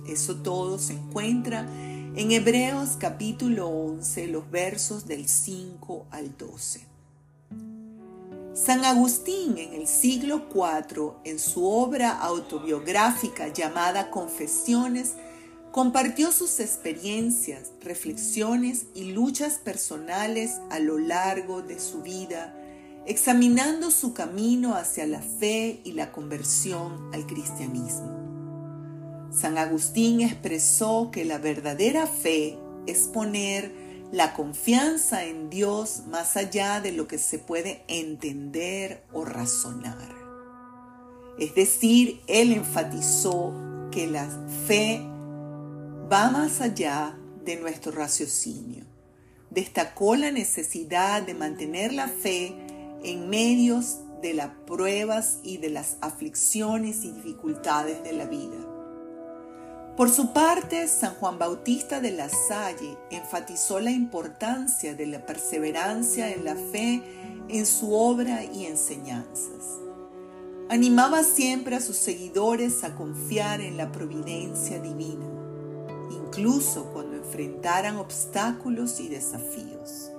Eso 0.06 0.36
todo 0.36 0.78
se 0.78 0.92
encuentra 0.92 1.68
en 2.16 2.32
Hebreos 2.32 2.96
capítulo 2.98 3.68
11, 3.68 4.26
los 4.28 4.50
versos 4.50 5.06
del 5.06 5.28
5 5.28 6.06
al 6.10 6.36
12. 6.36 6.86
San 8.54 8.86
Agustín 8.86 9.58
en 9.58 9.74
el 9.74 9.86
siglo 9.86 10.46
IV, 10.54 11.12
en 11.24 11.38
su 11.38 11.66
obra 11.66 12.18
autobiográfica 12.18 13.48
llamada 13.48 14.10
Confesiones, 14.10 15.16
compartió 15.76 16.32
sus 16.32 16.58
experiencias, 16.60 17.70
reflexiones 17.82 18.86
y 18.94 19.12
luchas 19.12 19.58
personales 19.58 20.52
a 20.70 20.78
lo 20.78 20.96
largo 20.96 21.60
de 21.60 21.78
su 21.78 22.00
vida 22.00 22.58
examinando 23.04 23.90
su 23.90 24.14
camino 24.14 24.74
hacia 24.74 25.06
la 25.06 25.20
fe 25.20 25.82
y 25.84 25.92
la 25.92 26.12
conversión 26.12 27.10
al 27.12 27.26
cristianismo. 27.26 29.28
San 29.30 29.58
Agustín 29.58 30.22
expresó 30.22 31.10
que 31.12 31.26
la 31.26 31.36
verdadera 31.36 32.06
fe 32.06 32.58
es 32.86 33.00
poner 33.08 33.70
la 34.12 34.32
confianza 34.32 35.24
en 35.24 35.50
Dios 35.50 36.04
más 36.08 36.38
allá 36.38 36.80
de 36.80 36.92
lo 36.92 37.06
que 37.06 37.18
se 37.18 37.38
puede 37.38 37.84
entender 37.86 39.04
o 39.12 39.26
razonar. 39.26 40.08
Es 41.38 41.54
decir, 41.54 42.22
él 42.28 42.54
enfatizó 42.54 43.52
que 43.90 44.06
la 44.06 44.26
fe 44.66 45.06
va 46.10 46.30
más 46.30 46.60
allá 46.60 47.16
de 47.44 47.56
nuestro 47.56 47.92
raciocinio. 47.92 48.84
Destacó 49.50 50.16
la 50.16 50.30
necesidad 50.30 51.22
de 51.22 51.34
mantener 51.34 51.92
la 51.92 52.08
fe 52.08 52.54
en 53.02 53.28
medios 53.28 53.98
de 54.22 54.34
las 54.34 54.50
pruebas 54.66 55.38
y 55.42 55.58
de 55.58 55.70
las 55.70 55.96
aflicciones 56.00 57.04
y 57.04 57.12
dificultades 57.12 58.02
de 58.02 58.12
la 58.12 58.26
vida. 58.26 58.56
Por 59.96 60.10
su 60.10 60.32
parte, 60.32 60.88
San 60.88 61.14
Juan 61.14 61.38
Bautista 61.38 62.00
de 62.00 62.10
la 62.10 62.28
Salle 62.28 62.98
enfatizó 63.10 63.80
la 63.80 63.90
importancia 63.90 64.94
de 64.94 65.06
la 65.06 65.24
perseverancia 65.24 66.30
en 66.30 66.44
la 66.44 66.54
fe 66.54 67.02
en 67.48 67.64
su 67.64 67.94
obra 67.94 68.44
y 68.44 68.66
enseñanzas. 68.66 69.78
Animaba 70.68 71.22
siempre 71.22 71.76
a 71.76 71.80
sus 71.80 71.96
seguidores 71.96 72.84
a 72.84 72.94
confiar 72.94 73.60
en 73.60 73.76
la 73.76 73.90
providencia 73.92 74.80
divina, 74.80 75.35
incluso 76.36 76.84
cuando 76.92 77.16
enfrentaran 77.16 77.96
obstáculos 77.96 79.00
y 79.00 79.08
desafíos. 79.08 80.10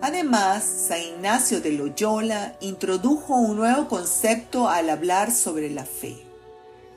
Además, 0.00 0.64
San 0.64 1.00
Ignacio 1.00 1.60
de 1.60 1.72
Loyola 1.72 2.56
introdujo 2.60 3.34
un 3.34 3.56
nuevo 3.56 3.88
concepto 3.88 4.68
al 4.68 4.90
hablar 4.90 5.32
sobre 5.32 5.70
la 5.70 5.84
fe, 5.84 6.16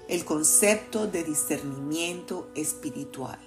el 0.08 0.26
concepto 0.26 1.08
de 1.08 1.24
discernimiento 1.24 2.50
espiritual. 2.56 3.40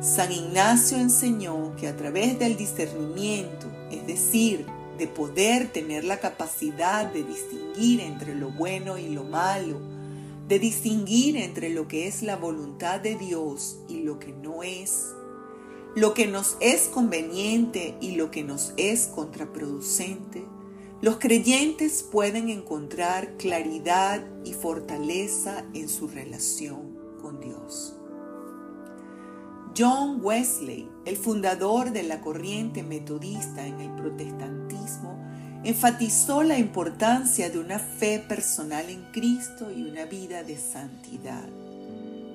San 0.00 0.32
Ignacio 0.32 0.96
enseñó 0.98 1.76
que 1.76 1.88
a 1.88 1.96
través 1.96 2.38
del 2.38 2.56
discernimiento, 2.56 3.66
es 3.90 4.06
decir, 4.06 4.66
de 4.98 5.06
poder 5.06 5.72
tener 5.72 6.04
la 6.04 6.18
capacidad 6.18 7.06
de 7.06 7.22
distinguir 7.22 8.00
entre 8.00 8.34
lo 8.34 8.50
bueno 8.50 8.98
y 8.98 9.08
lo 9.08 9.24
malo, 9.24 9.80
de 10.48 10.58
distinguir 10.58 11.36
entre 11.36 11.70
lo 11.70 11.88
que 11.88 12.06
es 12.06 12.22
la 12.22 12.36
voluntad 12.36 13.00
de 13.00 13.16
Dios 13.16 13.78
y 13.88 14.00
lo 14.00 14.18
que 14.18 14.32
no 14.32 14.62
es, 14.62 15.08
lo 15.94 16.14
que 16.14 16.26
nos 16.26 16.56
es 16.60 16.88
conveniente 16.88 17.96
y 18.00 18.16
lo 18.16 18.30
que 18.30 18.42
nos 18.42 18.72
es 18.76 19.06
contraproducente, 19.06 20.44
los 21.00 21.18
creyentes 21.18 22.02
pueden 22.02 22.48
encontrar 22.48 23.36
claridad 23.36 24.24
y 24.44 24.52
fortaleza 24.54 25.64
en 25.74 25.88
su 25.88 26.06
relación 26.06 26.96
con 27.20 27.40
Dios. 27.40 27.96
John 29.76 30.20
Wesley, 30.22 30.88
el 31.06 31.16
fundador 31.16 31.92
de 31.92 32.02
la 32.02 32.20
corriente 32.20 32.82
metodista 32.82 33.66
en 33.66 33.80
el 33.80 33.90
protestantismo, 33.96 35.11
enfatizó 35.64 36.42
la 36.42 36.58
importancia 36.58 37.50
de 37.50 37.58
una 37.58 37.78
fe 37.78 38.18
personal 38.18 38.90
en 38.90 39.02
Cristo 39.12 39.70
y 39.70 39.82
una 39.82 40.04
vida 40.04 40.42
de 40.42 40.56
santidad 40.56 41.48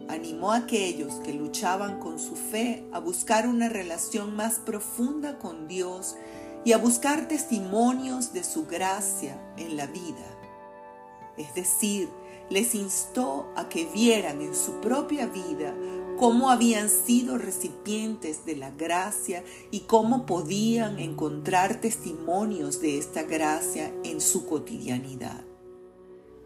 animó 0.10 0.52
a 0.52 0.58
aquellos 0.58 1.16
que 1.16 1.34
luchaban 1.34 2.00
con 2.00 2.20
su 2.20 2.36
fe 2.36 2.86
a 2.92 3.00
buscar 3.00 3.48
una 3.48 3.70
relación 3.70 4.36
más 4.36 4.60
profunda 4.60 5.38
con 5.38 5.68
Dios 5.68 6.16
y 6.64 6.74
a 6.74 6.78
buscar 6.78 7.28
testimonios 7.28 8.34
de 8.34 8.44
su 8.44 8.66
gracia 8.66 9.40
en 9.58 9.78
la 9.78 9.86
vida. 9.88 10.26
Es 11.38 11.54
decir, 11.54 12.10
les 12.50 12.74
instó 12.76 13.52
a 13.56 13.70
que 13.70 13.86
vieran 13.86 14.42
en 14.42 14.56
su 14.56 14.80
propia 14.80 15.28
vida 15.28 15.74
cómo 16.18 16.50
habían 16.50 16.90
sido 16.90 17.38
recipientes 17.38 18.46
de 18.46 18.56
la 18.56 18.72
gracia 18.72 19.44
y 19.72 19.82
cómo 19.82 20.26
podían 20.26 21.00
encontrar 21.00 21.80
testimonios 21.80 22.82
de 22.82 22.98
esta 22.98 23.24
gracia 23.24 23.94
en 24.04 24.20
su 24.20 24.46
cotidianidad. 24.46 25.46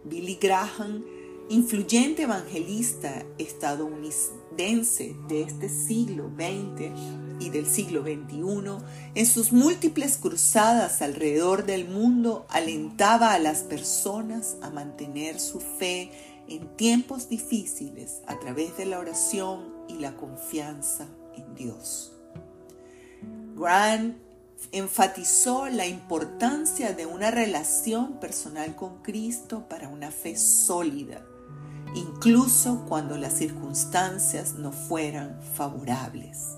Billy 0.04 0.38
Graham 0.42 1.04
influyente 1.52 2.24
evangelista 2.24 3.26
estadounidense 3.38 5.16
de 5.28 5.42
este 5.42 5.68
siglo 5.68 6.32
XX 6.38 6.92
y 7.42 7.50
del 7.50 7.66
siglo 7.66 8.04
XXI, 8.04 8.42
en 9.16 9.26
sus 9.26 9.52
múltiples 9.52 10.18
cruzadas 10.18 11.02
alrededor 11.02 11.66
del 11.66 11.90
mundo 11.90 12.46
alentaba 12.48 13.34
a 13.34 13.40
las 13.40 13.64
personas 13.64 14.56
a 14.62 14.70
mantener 14.70 15.42
su 15.42 15.60
fe 15.60 16.12
en 16.52 16.76
tiempos 16.76 17.30
difíciles 17.30 18.22
a 18.28 18.40
través 18.40 18.78
de 18.78 18.86
la 18.86 19.00
oración 19.00 19.74
y 19.88 19.96
la 19.96 20.16
confianza 20.16 21.08
en 21.36 21.56
Dios. 21.56 22.14
Grant 23.56 24.18
enfatizó 24.72 25.68
la 25.70 25.88
importancia 25.88 26.94
de 26.94 27.06
una 27.06 27.32
relación 27.32 28.20
personal 28.20 28.76
con 28.76 29.02
Cristo 29.02 29.68
para 29.68 29.90
una 29.90 30.12
fe 30.12 30.38
sólida 30.38 31.26
incluso 31.94 32.86
cuando 32.88 33.18
las 33.18 33.34
circunstancias 33.34 34.56
no 34.56 34.72
fueran 34.72 35.42
favorables. 35.42 36.58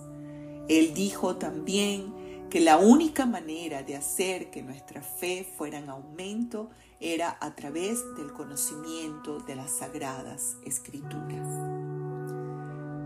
Él 0.67 0.93
dijo 0.93 1.37
también 1.37 2.13
que 2.49 2.59
la 2.59 2.77
única 2.77 3.25
manera 3.25 3.83
de 3.83 3.95
hacer 3.95 4.51
que 4.51 4.61
nuestra 4.61 5.01
fe 5.01 5.45
fuera 5.57 5.79
en 5.79 5.89
aumento 5.89 6.69
era 7.03 7.37
a 7.41 7.53
través 7.53 7.99
del 8.15 8.31
conocimiento 8.31 9.39
de 9.39 9.55
las 9.55 9.71
sagradas 9.71 10.55
escrituras. 10.65 11.45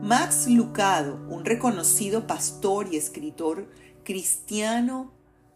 Max 0.04 0.48
Lucado, 0.48 1.20
un 1.28 1.44
reconocido 1.44 2.28
pastor 2.28 2.88
y 2.94 2.98
escritor 2.98 3.68
cristiano 4.04 5.12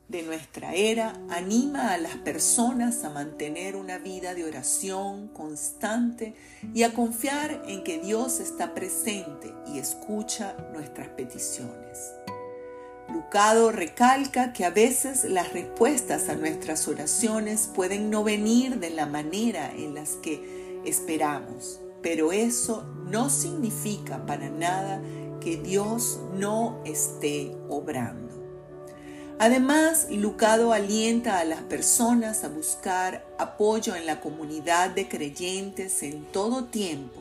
de 0.10 0.24
nuestra 0.24 0.74
era, 0.74 1.14
anima 1.30 1.94
a 1.94 1.98
las 1.98 2.18
personas 2.18 3.06
a 3.06 3.12
mantener 3.12 3.78
una 3.78 3.98
vida 3.98 4.34
de 4.34 4.44
oración 4.44 5.30
constante 5.30 6.36
y 6.74 6.84
a 6.84 6.94
confiar 6.94 7.64
en 7.68 7.84
que 7.84 8.00
Dios 8.00 8.42
está 8.42 8.74
presente 8.74 9.54
y 9.74 9.80
escucha 9.80 10.58
nuestras 10.74 11.08
peticiones. 11.10 12.21
Lucado 13.14 13.72
recalca 13.72 14.54
que 14.54 14.64
a 14.64 14.70
veces 14.70 15.26
las 15.26 15.52
respuestas 15.52 16.30
a 16.30 16.36
nuestras 16.36 16.88
oraciones 16.88 17.70
pueden 17.74 18.10
no 18.10 18.24
venir 18.24 18.80
de 18.80 18.90
la 18.90 19.06
manera 19.06 19.72
en 19.76 19.96
las 19.96 20.12
que 20.12 20.82
esperamos, 20.86 21.82
pero 22.02 22.32
eso 22.32 22.86
no 23.10 23.30
significa 23.30 24.26
para 24.26 24.50
nada 24.50 25.02
que 25.42 25.58
Dios 25.58 26.22
no 26.34 26.82
esté 26.86 27.54
obrando. 27.68 28.32
Además, 29.40 30.08
Lucado 30.10 30.72
alienta 30.72 31.40
a 31.40 31.44
las 31.44 31.62
personas 31.64 32.44
a 32.44 32.50
buscar 32.50 33.26
apoyo 33.38 33.96
en 33.96 34.06
la 34.06 34.22
comunidad 34.22 34.92
de 34.92 35.10
creyentes 35.10 36.04
en 36.04 36.26
todo 36.26 36.66
tiempo 36.66 37.20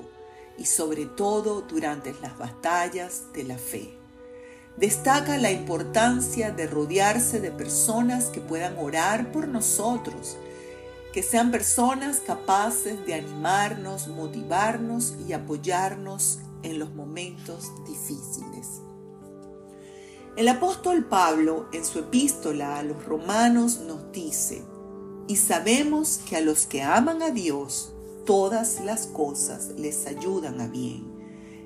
y 0.57 0.67
sobre 0.67 1.07
todo 1.07 1.63
durante 1.63 2.15
las 2.21 2.37
batallas 2.39 3.33
de 3.33 3.45
la 3.45 3.59
fe. 3.59 4.00
Destaca 4.81 5.37
la 5.37 5.53
importancia 5.53 6.53
de 6.53 6.67
rodearse 6.67 7.39
de 7.39 7.51
personas 7.51 8.27
que 8.27 8.41
puedan 8.41 8.79
orar 8.79 9.31
por 9.31 9.47
nosotros, 9.47 10.39
que 11.13 11.23
sean 11.23 11.51
personas 11.51 12.21
capaces 12.21 13.05
de 13.05 13.13
animarnos, 13.13 14.09
motivarnos 14.09 15.17
y 15.29 15.35
apoyarnos 15.35 16.39
en 16.63 16.79
los 16.79 16.95
momentos 16.95 17.71
difíciles. 17.87 18.81
El 20.37 20.49
apóstol 20.49 21.05
Pablo 21.05 21.69
en 21.75 21.85
su 21.85 21.99
epístola 21.99 22.79
a 22.79 22.83
los 22.83 23.05
romanos 23.05 23.81
nos 23.81 24.11
dice, 24.13 24.65
y 25.29 25.37
sabemos 25.37 26.21
que 26.27 26.37
a 26.37 26.41
los 26.41 26.65
que 26.65 26.83
aman 26.83 27.23
a 27.23 27.31
Dios, 27.31 27.93
todas 28.25 28.81
las 28.81 29.07
cosas 29.07 29.73
les 29.77 30.07
ayudan 30.07 30.59
a 30.63 30.69
bien. 30.69 31.10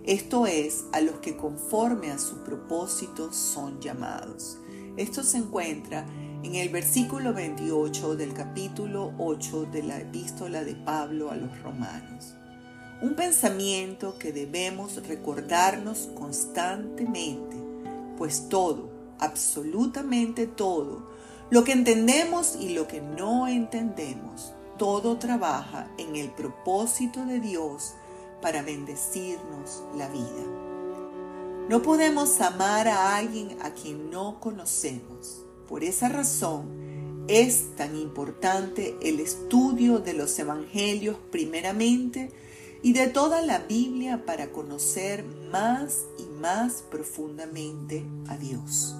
Esto 0.06 0.46
es, 0.46 0.84
a 0.92 1.00
los 1.00 1.16
que 1.20 1.34
conforme 1.34 2.11
a 2.11 2.18
su 2.18 2.44
propósito 2.44 3.32
son 3.32 3.80
llamados. 3.80 4.58
Esto 4.99 5.23
se 5.23 5.38
encuentra 5.38 6.04
en 6.42 6.56
el 6.56 6.68
versículo 6.68 7.32
28 7.32 8.14
del 8.14 8.34
capítulo 8.34 9.14
8 9.16 9.68
de 9.73 9.82
la 9.82 9.99
epístola 9.99 10.62
de 10.62 10.75
Pablo 10.75 11.30
a 11.30 11.37
los 11.37 11.58
romanos. 11.62 12.34
Un 13.00 13.14
pensamiento 13.16 14.18
que 14.18 14.30
debemos 14.30 14.96
recordarnos 15.08 16.11
constantemente 16.14 17.56
pues 18.18 18.50
todo, 18.50 18.90
absolutamente 19.18 20.46
todo, 20.46 21.08
lo 21.49 21.64
que 21.64 21.73
entendemos 21.73 22.56
y 22.61 22.75
lo 22.75 22.87
que 22.87 23.00
no 23.00 23.49
entendemos, 23.49 24.52
todo 24.76 25.16
trabaja 25.16 25.88
en 25.96 26.16
el 26.16 26.30
propósito 26.30 27.25
de 27.25 27.40
Dios 27.40 27.94
para 28.45 28.61
bendecirnos 28.61 29.83
la 29.97 30.07
vida. 30.11 30.45
No 31.71 31.81
podemos 31.81 32.43
amar 32.43 32.89
a 32.89 33.17
alguien 33.17 33.57
a 33.63 33.71
quien 33.71 34.11
no 34.11 34.39
conocemos. 34.39 35.47
Por 35.67 35.83
esa 35.83 36.11
razón 36.11 37.25
es 37.26 37.75
tan 37.75 37.97
importante 37.97 38.99
el 39.00 39.21
estudio 39.21 39.99
de 40.00 40.13
los 40.13 40.39
evangelios 40.39 41.17
primeramente 41.33 42.33
y 42.83 42.93
de 42.93 43.07
toda 43.07 43.41
la 43.41 43.61
Biblia 43.61 44.26
para 44.26 44.52
conocer 44.52 45.25
más 45.50 46.00
y 46.19 46.25
más 46.39 46.85
profundamente 46.91 48.04
a 48.28 48.37
Dios. 48.37 48.95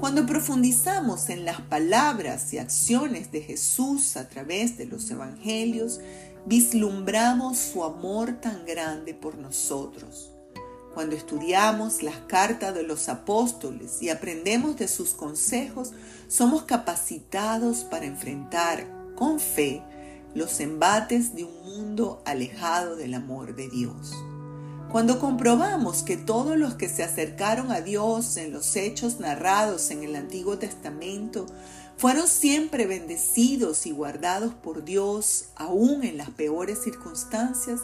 Cuando 0.00 0.26
profundizamos 0.26 1.28
en 1.28 1.44
las 1.44 1.60
palabras 1.60 2.52
y 2.52 2.58
acciones 2.58 3.30
de 3.30 3.42
Jesús 3.42 4.16
a 4.16 4.28
través 4.28 4.76
de 4.76 4.86
los 4.86 5.08
evangelios, 5.12 6.00
vislumbramos 6.46 7.58
su 7.58 7.82
amor 7.84 8.40
tan 8.40 8.64
grande 8.64 9.14
por 9.14 9.36
nosotros. 9.36 10.32
Cuando 10.94 11.16
estudiamos 11.16 12.02
las 12.02 12.16
cartas 12.28 12.74
de 12.74 12.84
los 12.84 13.08
apóstoles 13.08 14.00
y 14.00 14.08
aprendemos 14.08 14.76
de 14.76 14.88
sus 14.88 15.10
consejos, 15.10 15.92
somos 16.28 16.62
capacitados 16.62 17.84
para 17.84 18.06
enfrentar 18.06 18.86
con 19.14 19.40
fe 19.40 19.82
los 20.34 20.60
embates 20.60 21.34
de 21.34 21.44
un 21.44 21.62
mundo 21.64 22.22
alejado 22.24 22.96
del 22.96 23.14
amor 23.14 23.56
de 23.56 23.68
Dios. 23.68 24.14
Cuando 24.90 25.18
comprobamos 25.18 26.02
que 26.02 26.16
todos 26.16 26.56
los 26.56 26.74
que 26.74 26.88
se 26.88 27.02
acercaron 27.02 27.72
a 27.72 27.80
Dios 27.80 28.36
en 28.36 28.52
los 28.52 28.76
hechos 28.76 29.18
narrados 29.18 29.90
en 29.90 30.04
el 30.04 30.14
Antiguo 30.14 30.58
Testamento 30.58 31.46
fueron 31.96 32.28
siempre 32.28 32.86
bendecidos 32.86 33.86
y 33.86 33.90
guardados 33.90 34.54
por 34.54 34.84
Dios 34.84 35.46
aún 35.56 36.04
en 36.04 36.16
las 36.16 36.30
peores 36.30 36.82
circunstancias, 36.82 37.80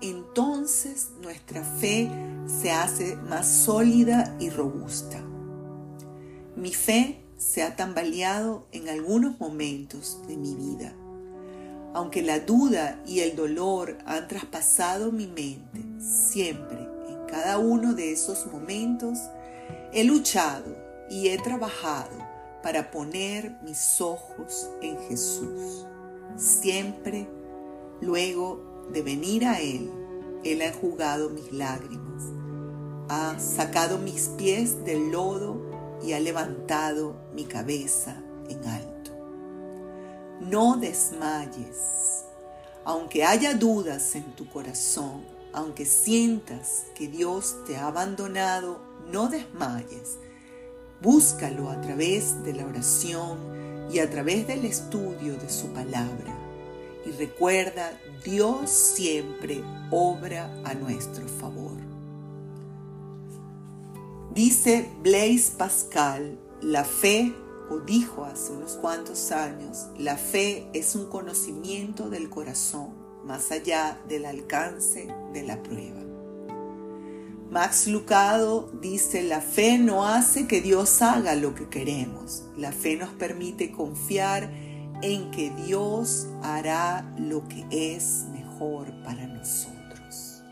entonces 0.00 1.10
nuestra 1.20 1.62
fe 1.62 2.10
se 2.46 2.72
hace 2.72 3.16
más 3.16 3.48
sólida 3.48 4.36
y 4.40 4.50
robusta. 4.50 5.22
Mi 6.56 6.72
fe 6.74 7.24
se 7.36 7.62
ha 7.62 7.76
tambaleado 7.76 8.66
en 8.72 8.88
algunos 8.88 9.38
momentos 9.38 10.18
de 10.26 10.36
mi 10.36 10.54
vida 10.54 10.94
aunque 11.94 12.22
la 12.22 12.40
duda 12.40 13.00
y 13.06 13.20
el 13.20 13.36
dolor 13.36 13.98
han 14.06 14.28
traspasado 14.28 15.12
mi 15.12 15.26
mente, 15.26 15.82
siempre, 16.00 16.78
en 17.08 17.26
cada 17.26 17.58
uno 17.58 17.94
de 17.94 18.12
esos 18.12 18.46
momentos, 18.46 19.18
he 19.92 20.04
luchado 20.04 20.76
y 21.10 21.28
he 21.28 21.38
trabajado 21.38 22.21
para 22.62 22.90
poner 22.90 23.56
mis 23.62 24.00
ojos 24.00 24.70
en 24.80 24.98
Jesús. 25.08 25.86
Siempre, 26.36 27.28
luego 28.00 28.88
de 28.92 29.02
venir 29.02 29.44
a 29.46 29.60
Él, 29.60 29.90
Él 30.44 30.62
ha 30.62 30.66
enjugado 30.66 31.30
mis 31.30 31.52
lágrimas, 31.52 32.24
ha 33.08 33.38
sacado 33.38 33.98
mis 33.98 34.28
pies 34.28 34.84
del 34.84 35.10
lodo 35.10 35.60
y 36.02 36.12
ha 36.12 36.20
levantado 36.20 37.16
mi 37.34 37.44
cabeza 37.44 38.22
en 38.48 38.64
alto. 38.66 39.12
No 40.40 40.76
desmayes. 40.76 42.24
Aunque 42.84 43.24
haya 43.24 43.54
dudas 43.54 44.16
en 44.16 44.32
tu 44.34 44.48
corazón, 44.48 45.24
aunque 45.52 45.84
sientas 45.84 46.84
que 46.94 47.06
Dios 47.06 47.56
te 47.66 47.76
ha 47.76 47.86
abandonado, 47.86 48.80
no 49.06 49.28
desmayes. 49.28 50.18
Búscalo 51.02 51.70
a 51.70 51.80
través 51.80 52.44
de 52.44 52.54
la 52.54 52.64
oración 52.64 53.38
y 53.92 53.98
a 53.98 54.08
través 54.08 54.46
del 54.46 54.64
estudio 54.64 55.36
de 55.36 55.50
su 55.50 55.68
palabra. 55.68 56.38
Y 57.04 57.10
recuerda, 57.10 57.90
Dios 58.24 58.70
siempre 58.70 59.62
obra 59.90 60.52
a 60.64 60.74
nuestro 60.74 61.26
favor. 61.26 61.76
Dice 64.32 64.88
Blaise 65.02 65.50
Pascal, 65.50 66.38
la 66.62 66.84
fe 66.84 67.34
dijo 67.80 68.24
hace 68.24 68.52
unos 68.52 68.72
cuantos 68.72 69.32
años, 69.32 69.88
la 69.98 70.16
fe 70.16 70.68
es 70.72 70.94
un 70.94 71.06
conocimiento 71.06 72.10
del 72.10 72.28
corazón 72.28 72.90
más 73.24 73.50
allá 73.50 74.00
del 74.08 74.26
alcance 74.26 75.08
de 75.32 75.42
la 75.42 75.62
prueba. 75.62 76.01
Max 77.52 77.86
Lucado 77.86 78.70
dice, 78.80 79.22
la 79.22 79.42
fe 79.42 79.76
no 79.76 80.06
hace 80.06 80.46
que 80.46 80.62
Dios 80.62 81.02
haga 81.02 81.34
lo 81.34 81.54
que 81.54 81.68
queremos, 81.68 82.44
la 82.56 82.72
fe 82.72 82.96
nos 82.96 83.10
permite 83.10 83.70
confiar 83.70 84.50
en 85.02 85.30
que 85.30 85.50
Dios 85.66 86.28
hará 86.42 87.04
lo 87.18 87.46
que 87.48 87.66
es 87.70 88.24
mejor 88.32 88.90
para 89.04 89.26
nosotros. 89.26 90.42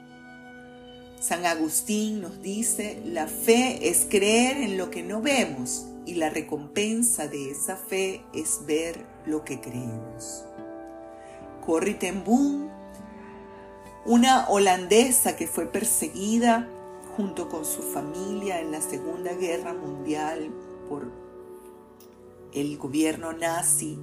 San 1.21 1.47
Agustín 1.47 2.21
nos 2.21 2.43
dice, 2.43 3.01
la 3.07 3.29
fe 3.29 3.89
es 3.89 4.07
creer 4.11 4.59
en 4.59 4.77
lo 4.77 4.91
que 4.91 5.03
no 5.03 5.23
vemos 5.23 5.87
y 6.05 6.17
la 6.17 6.29
recompensa 6.29 7.29
de 7.29 7.51
esa 7.51 7.77
fe 7.77 8.23
es 8.35 8.67
ver 8.67 9.07
lo 9.25 9.43
que 9.43 9.59
creemos. 9.59 10.45
Corrie 11.65 11.95
ten 11.95 12.25
Boom, 12.25 12.69
una 14.05 14.51
holandesa 14.51 15.35
que 15.37 15.47
fue 15.47 15.65
perseguida 15.65 16.69
junto 17.21 17.51
con 17.51 17.67
su 17.67 17.83
familia 17.83 18.63
en 18.63 18.73
la 18.73 18.81
Segunda 18.81 19.35
Guerra 19.35 19.75
Mundial 19.75 20.51
por 20.89 21.13
el 22.55 22.79
gobierno 22.79 23.35
nazi 23.35 23.99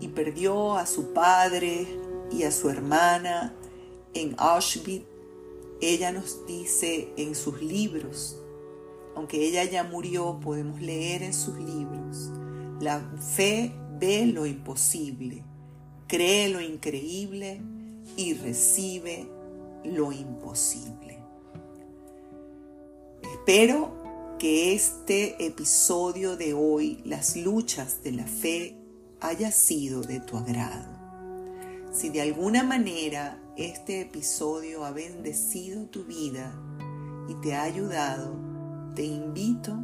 y 0.00 0.08
perdió 0.08 0.74
a 0.78 0.86
su 0.86 1.12
padre 1.12 1.86
y 2.32 2.44
a 2.44 2.50
su 2.50 2.70
hermana 2.70 3.54
en 4.14 4.34
Auschwitz. 4.38 5.04
Ella 5.82 6.12
nos 6.12 6.46
dice 6.46 7.12
en 7.18 7.34
sus 7.34 7.60
libros 7.60 8.38
aunque 9.14 9.46
ella 9.46 9.64
ya 9.64 9.84
murió, 9.84 10.40
podemos 10.42 10.80
leer 10.80 11.22
en 11.22 11.34
sus 11.34 11.56
libros. 11.56 12.30
La 12.80 13.00
fe 13.36 13.70
ve 14.00 14.24
lo 14.24 14.46
imposible, 14.46 15.44
cree 16.08 16.48
lo 16.48 16.62
increíble 16.62 17.60
y 18.16 18.32
recibe 18.32 19.28
lo 19.84 20.10
imposible. 20.10 21.13
Espero 23.46 23.92
que 24.38 24.72
este 24.72 25.44
episodio 25.44 26.38
de 26.38 26.54
hoy, 26.54 27.02
las 27.04 27.36
luchas 27.36 28.02
de 28.02 28.12
la 28.12 28.24
fe, 28.24 28.78
haya 29.20 29.52
sido 29.52 30.00
de 30.00 30.18
tu 30.20 30.38
agrado. 30.38 30.88
Si 31.92 32.08
de 32.08 32.22
alguna 32.22 32.62
manera 32.62 33.38
este 33.58 34.00
episodio 34.00 34.86
ha 34.86 34.92
bendecido 34.92 35.84
tu 35.84 36.04
vida 36.04 36.54
y 37.28 37.34
te 37.42 37.54
ha 37.54 37.64
ayudado, 37.64 38.34
te 38.94 39.04
invito 39.04 39.76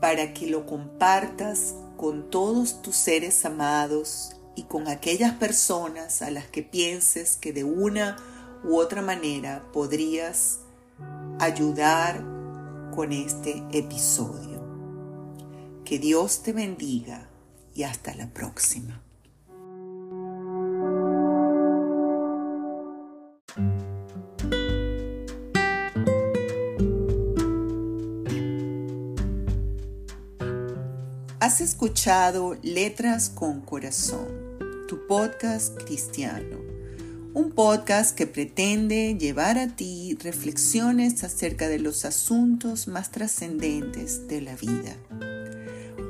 para 0.00 0.32
que 0.32 0.46
lo 0.46 0.66
compartas 0.66 1.74
con 1.96 2.30
todos 2.30 2.82
tus 2.82 2.94
seres 2.94 3.44
amados 3.44 4.36
y 4.54 4.62
con 4.62 4.86
aquellas 4.86 5.34
personas 5.34 6.22
a 6.22 6.30
las 6.30 6.46
que 6.46 6.62
pienses 6.62 7.34
que 7.34 7.52
de 7.52 7.64
una 7.64 8.16
u 8.62 8.76
otra 8.76 9.02
manera 9.02 9.64
podrías 9.72 10.60
ayudar 11.40 12.22
con 12.94 13.12
este 13.12 13.64
episodio. 13.72 14.60
Que 15.86 15.98
Dios 15.98 16.42
te 16.42 16.52
bendiga 16.52 17.30
y 17.74 17.84
hasta 17.84 18.14
la 18.14 18.28
próxima. 18.28 19.02
Has 31.40 31.62
escuchado 31.62 32.58
Letras 32.62 33.30
con 33.30 33.62
Corazón, 33.62 34.58
tu 34.86 35.06
podcast 35.06 35.82
cristiano. 35.84 36.69
Un 37.32 37.52
podcast 37.52 38.16
que 38.16 38.26
pretende 38.26 39.16
llevar 39.16 39.56
a 39.56 39.68
ti 39.68 40.18
reflexiones 40.20 41.22
acerca 41.22 41.68
de 41.68 41.78
los 41.78 42.04
asuntos 42.04 42.88
más 42.88 43.12
trascendentes 43.12 44.26
de 44.26 44.40
la 44.40 44.56
vida. 44.56 44.96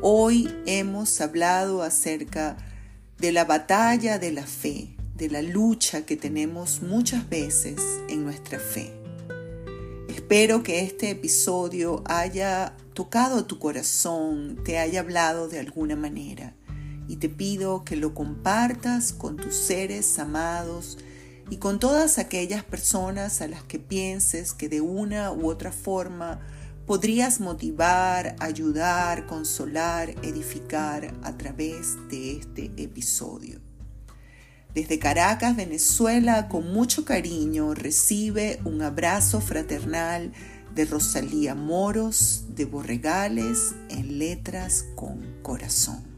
Hoy 0.00 0.48
hemos 0.64 1.20
hablado 1.20 1.82
acerca 1.82 2.56
de 3.18 3.32
la 3.32 3.44
batalla 3.44 4.18
de 4.18 4.32
la 4.32 4.46
fe, 4.46 4.96
de 5.14 5.28
la 5.28 5.42
lucha 5.42 6.06
que 6.06 6.16
tenemos 6.16 6.80
muchas 6.80 7.28
veces 7.28 7.82
en 8.08 8.24
nuestra 8.24 8.58
fe. 8.58 8.90
Espero 10.08 10.62
que 10.62 10.80
este 10.80 11.10
episodio 11.10 12.02
haya 12.06 12.74
tocado 12.94 13.44
tu 13.44 13.58
corazón, 13.58 14.58
te 14.64 14.78
haya 14.78 15.00
hablado 15.00 15.48
de 15.48 15.58
alguna 15.58 15.96
manera 15.96 16.54
y 17.08 17.16
te 17.16 17.28
pido 17.28 17.84
que 17.84 17.96
lo 17.96 18.14
compartas 18.14 19.12
con 19.12 19.36
tus 19.36 19.54
seres 19.54 20.18
amados 20.18 20.96
y 21.50 21.56
con 21.56 21.80
todas 21.80 22.18
aquellas 22.18 22.62
personas 22.62 23.42
a 23.42 23.48
las 23.48 23.64
que 23.64 23.80
pienses 23.80 24.54
que 24.54 24.68
de 24.68 24.80
una 24.80 25.32
u 25.32 25.50
otra 25.50 25.72
forma 25.72 26.40
podrías 26.86 27.40
motivar, 27.40 28.36
ayudar, 28.38 29.26
consolar, 29.26 30.10
edificar 30.22 31.12
a 31.22 31.36
través 31.36 31.96
de 32.08 32.38
este 32.38 32.70
episodio. 32.76 33.60
Desde 34.74 35.00
Caracas, 35.00 35.56
Venezuela, 35.56 36.48
con 36.48 36.72
mucho 36.72 37.04
cariño, 37.04 37.74
recibe 37.74 38.60
un 38.64 38.82
abrazo 38.82 39.40
fraternal 39.40 40.32
de 40.74 40.84
Rosalía 40.84 41.56
Moros 41.56 42.44
de 42.54 42.64
Borregales 42.64 43.74
en 43.88 44.20
letras 44.20 44.84
con 44.94 45.42
corazón. 45.42 46.09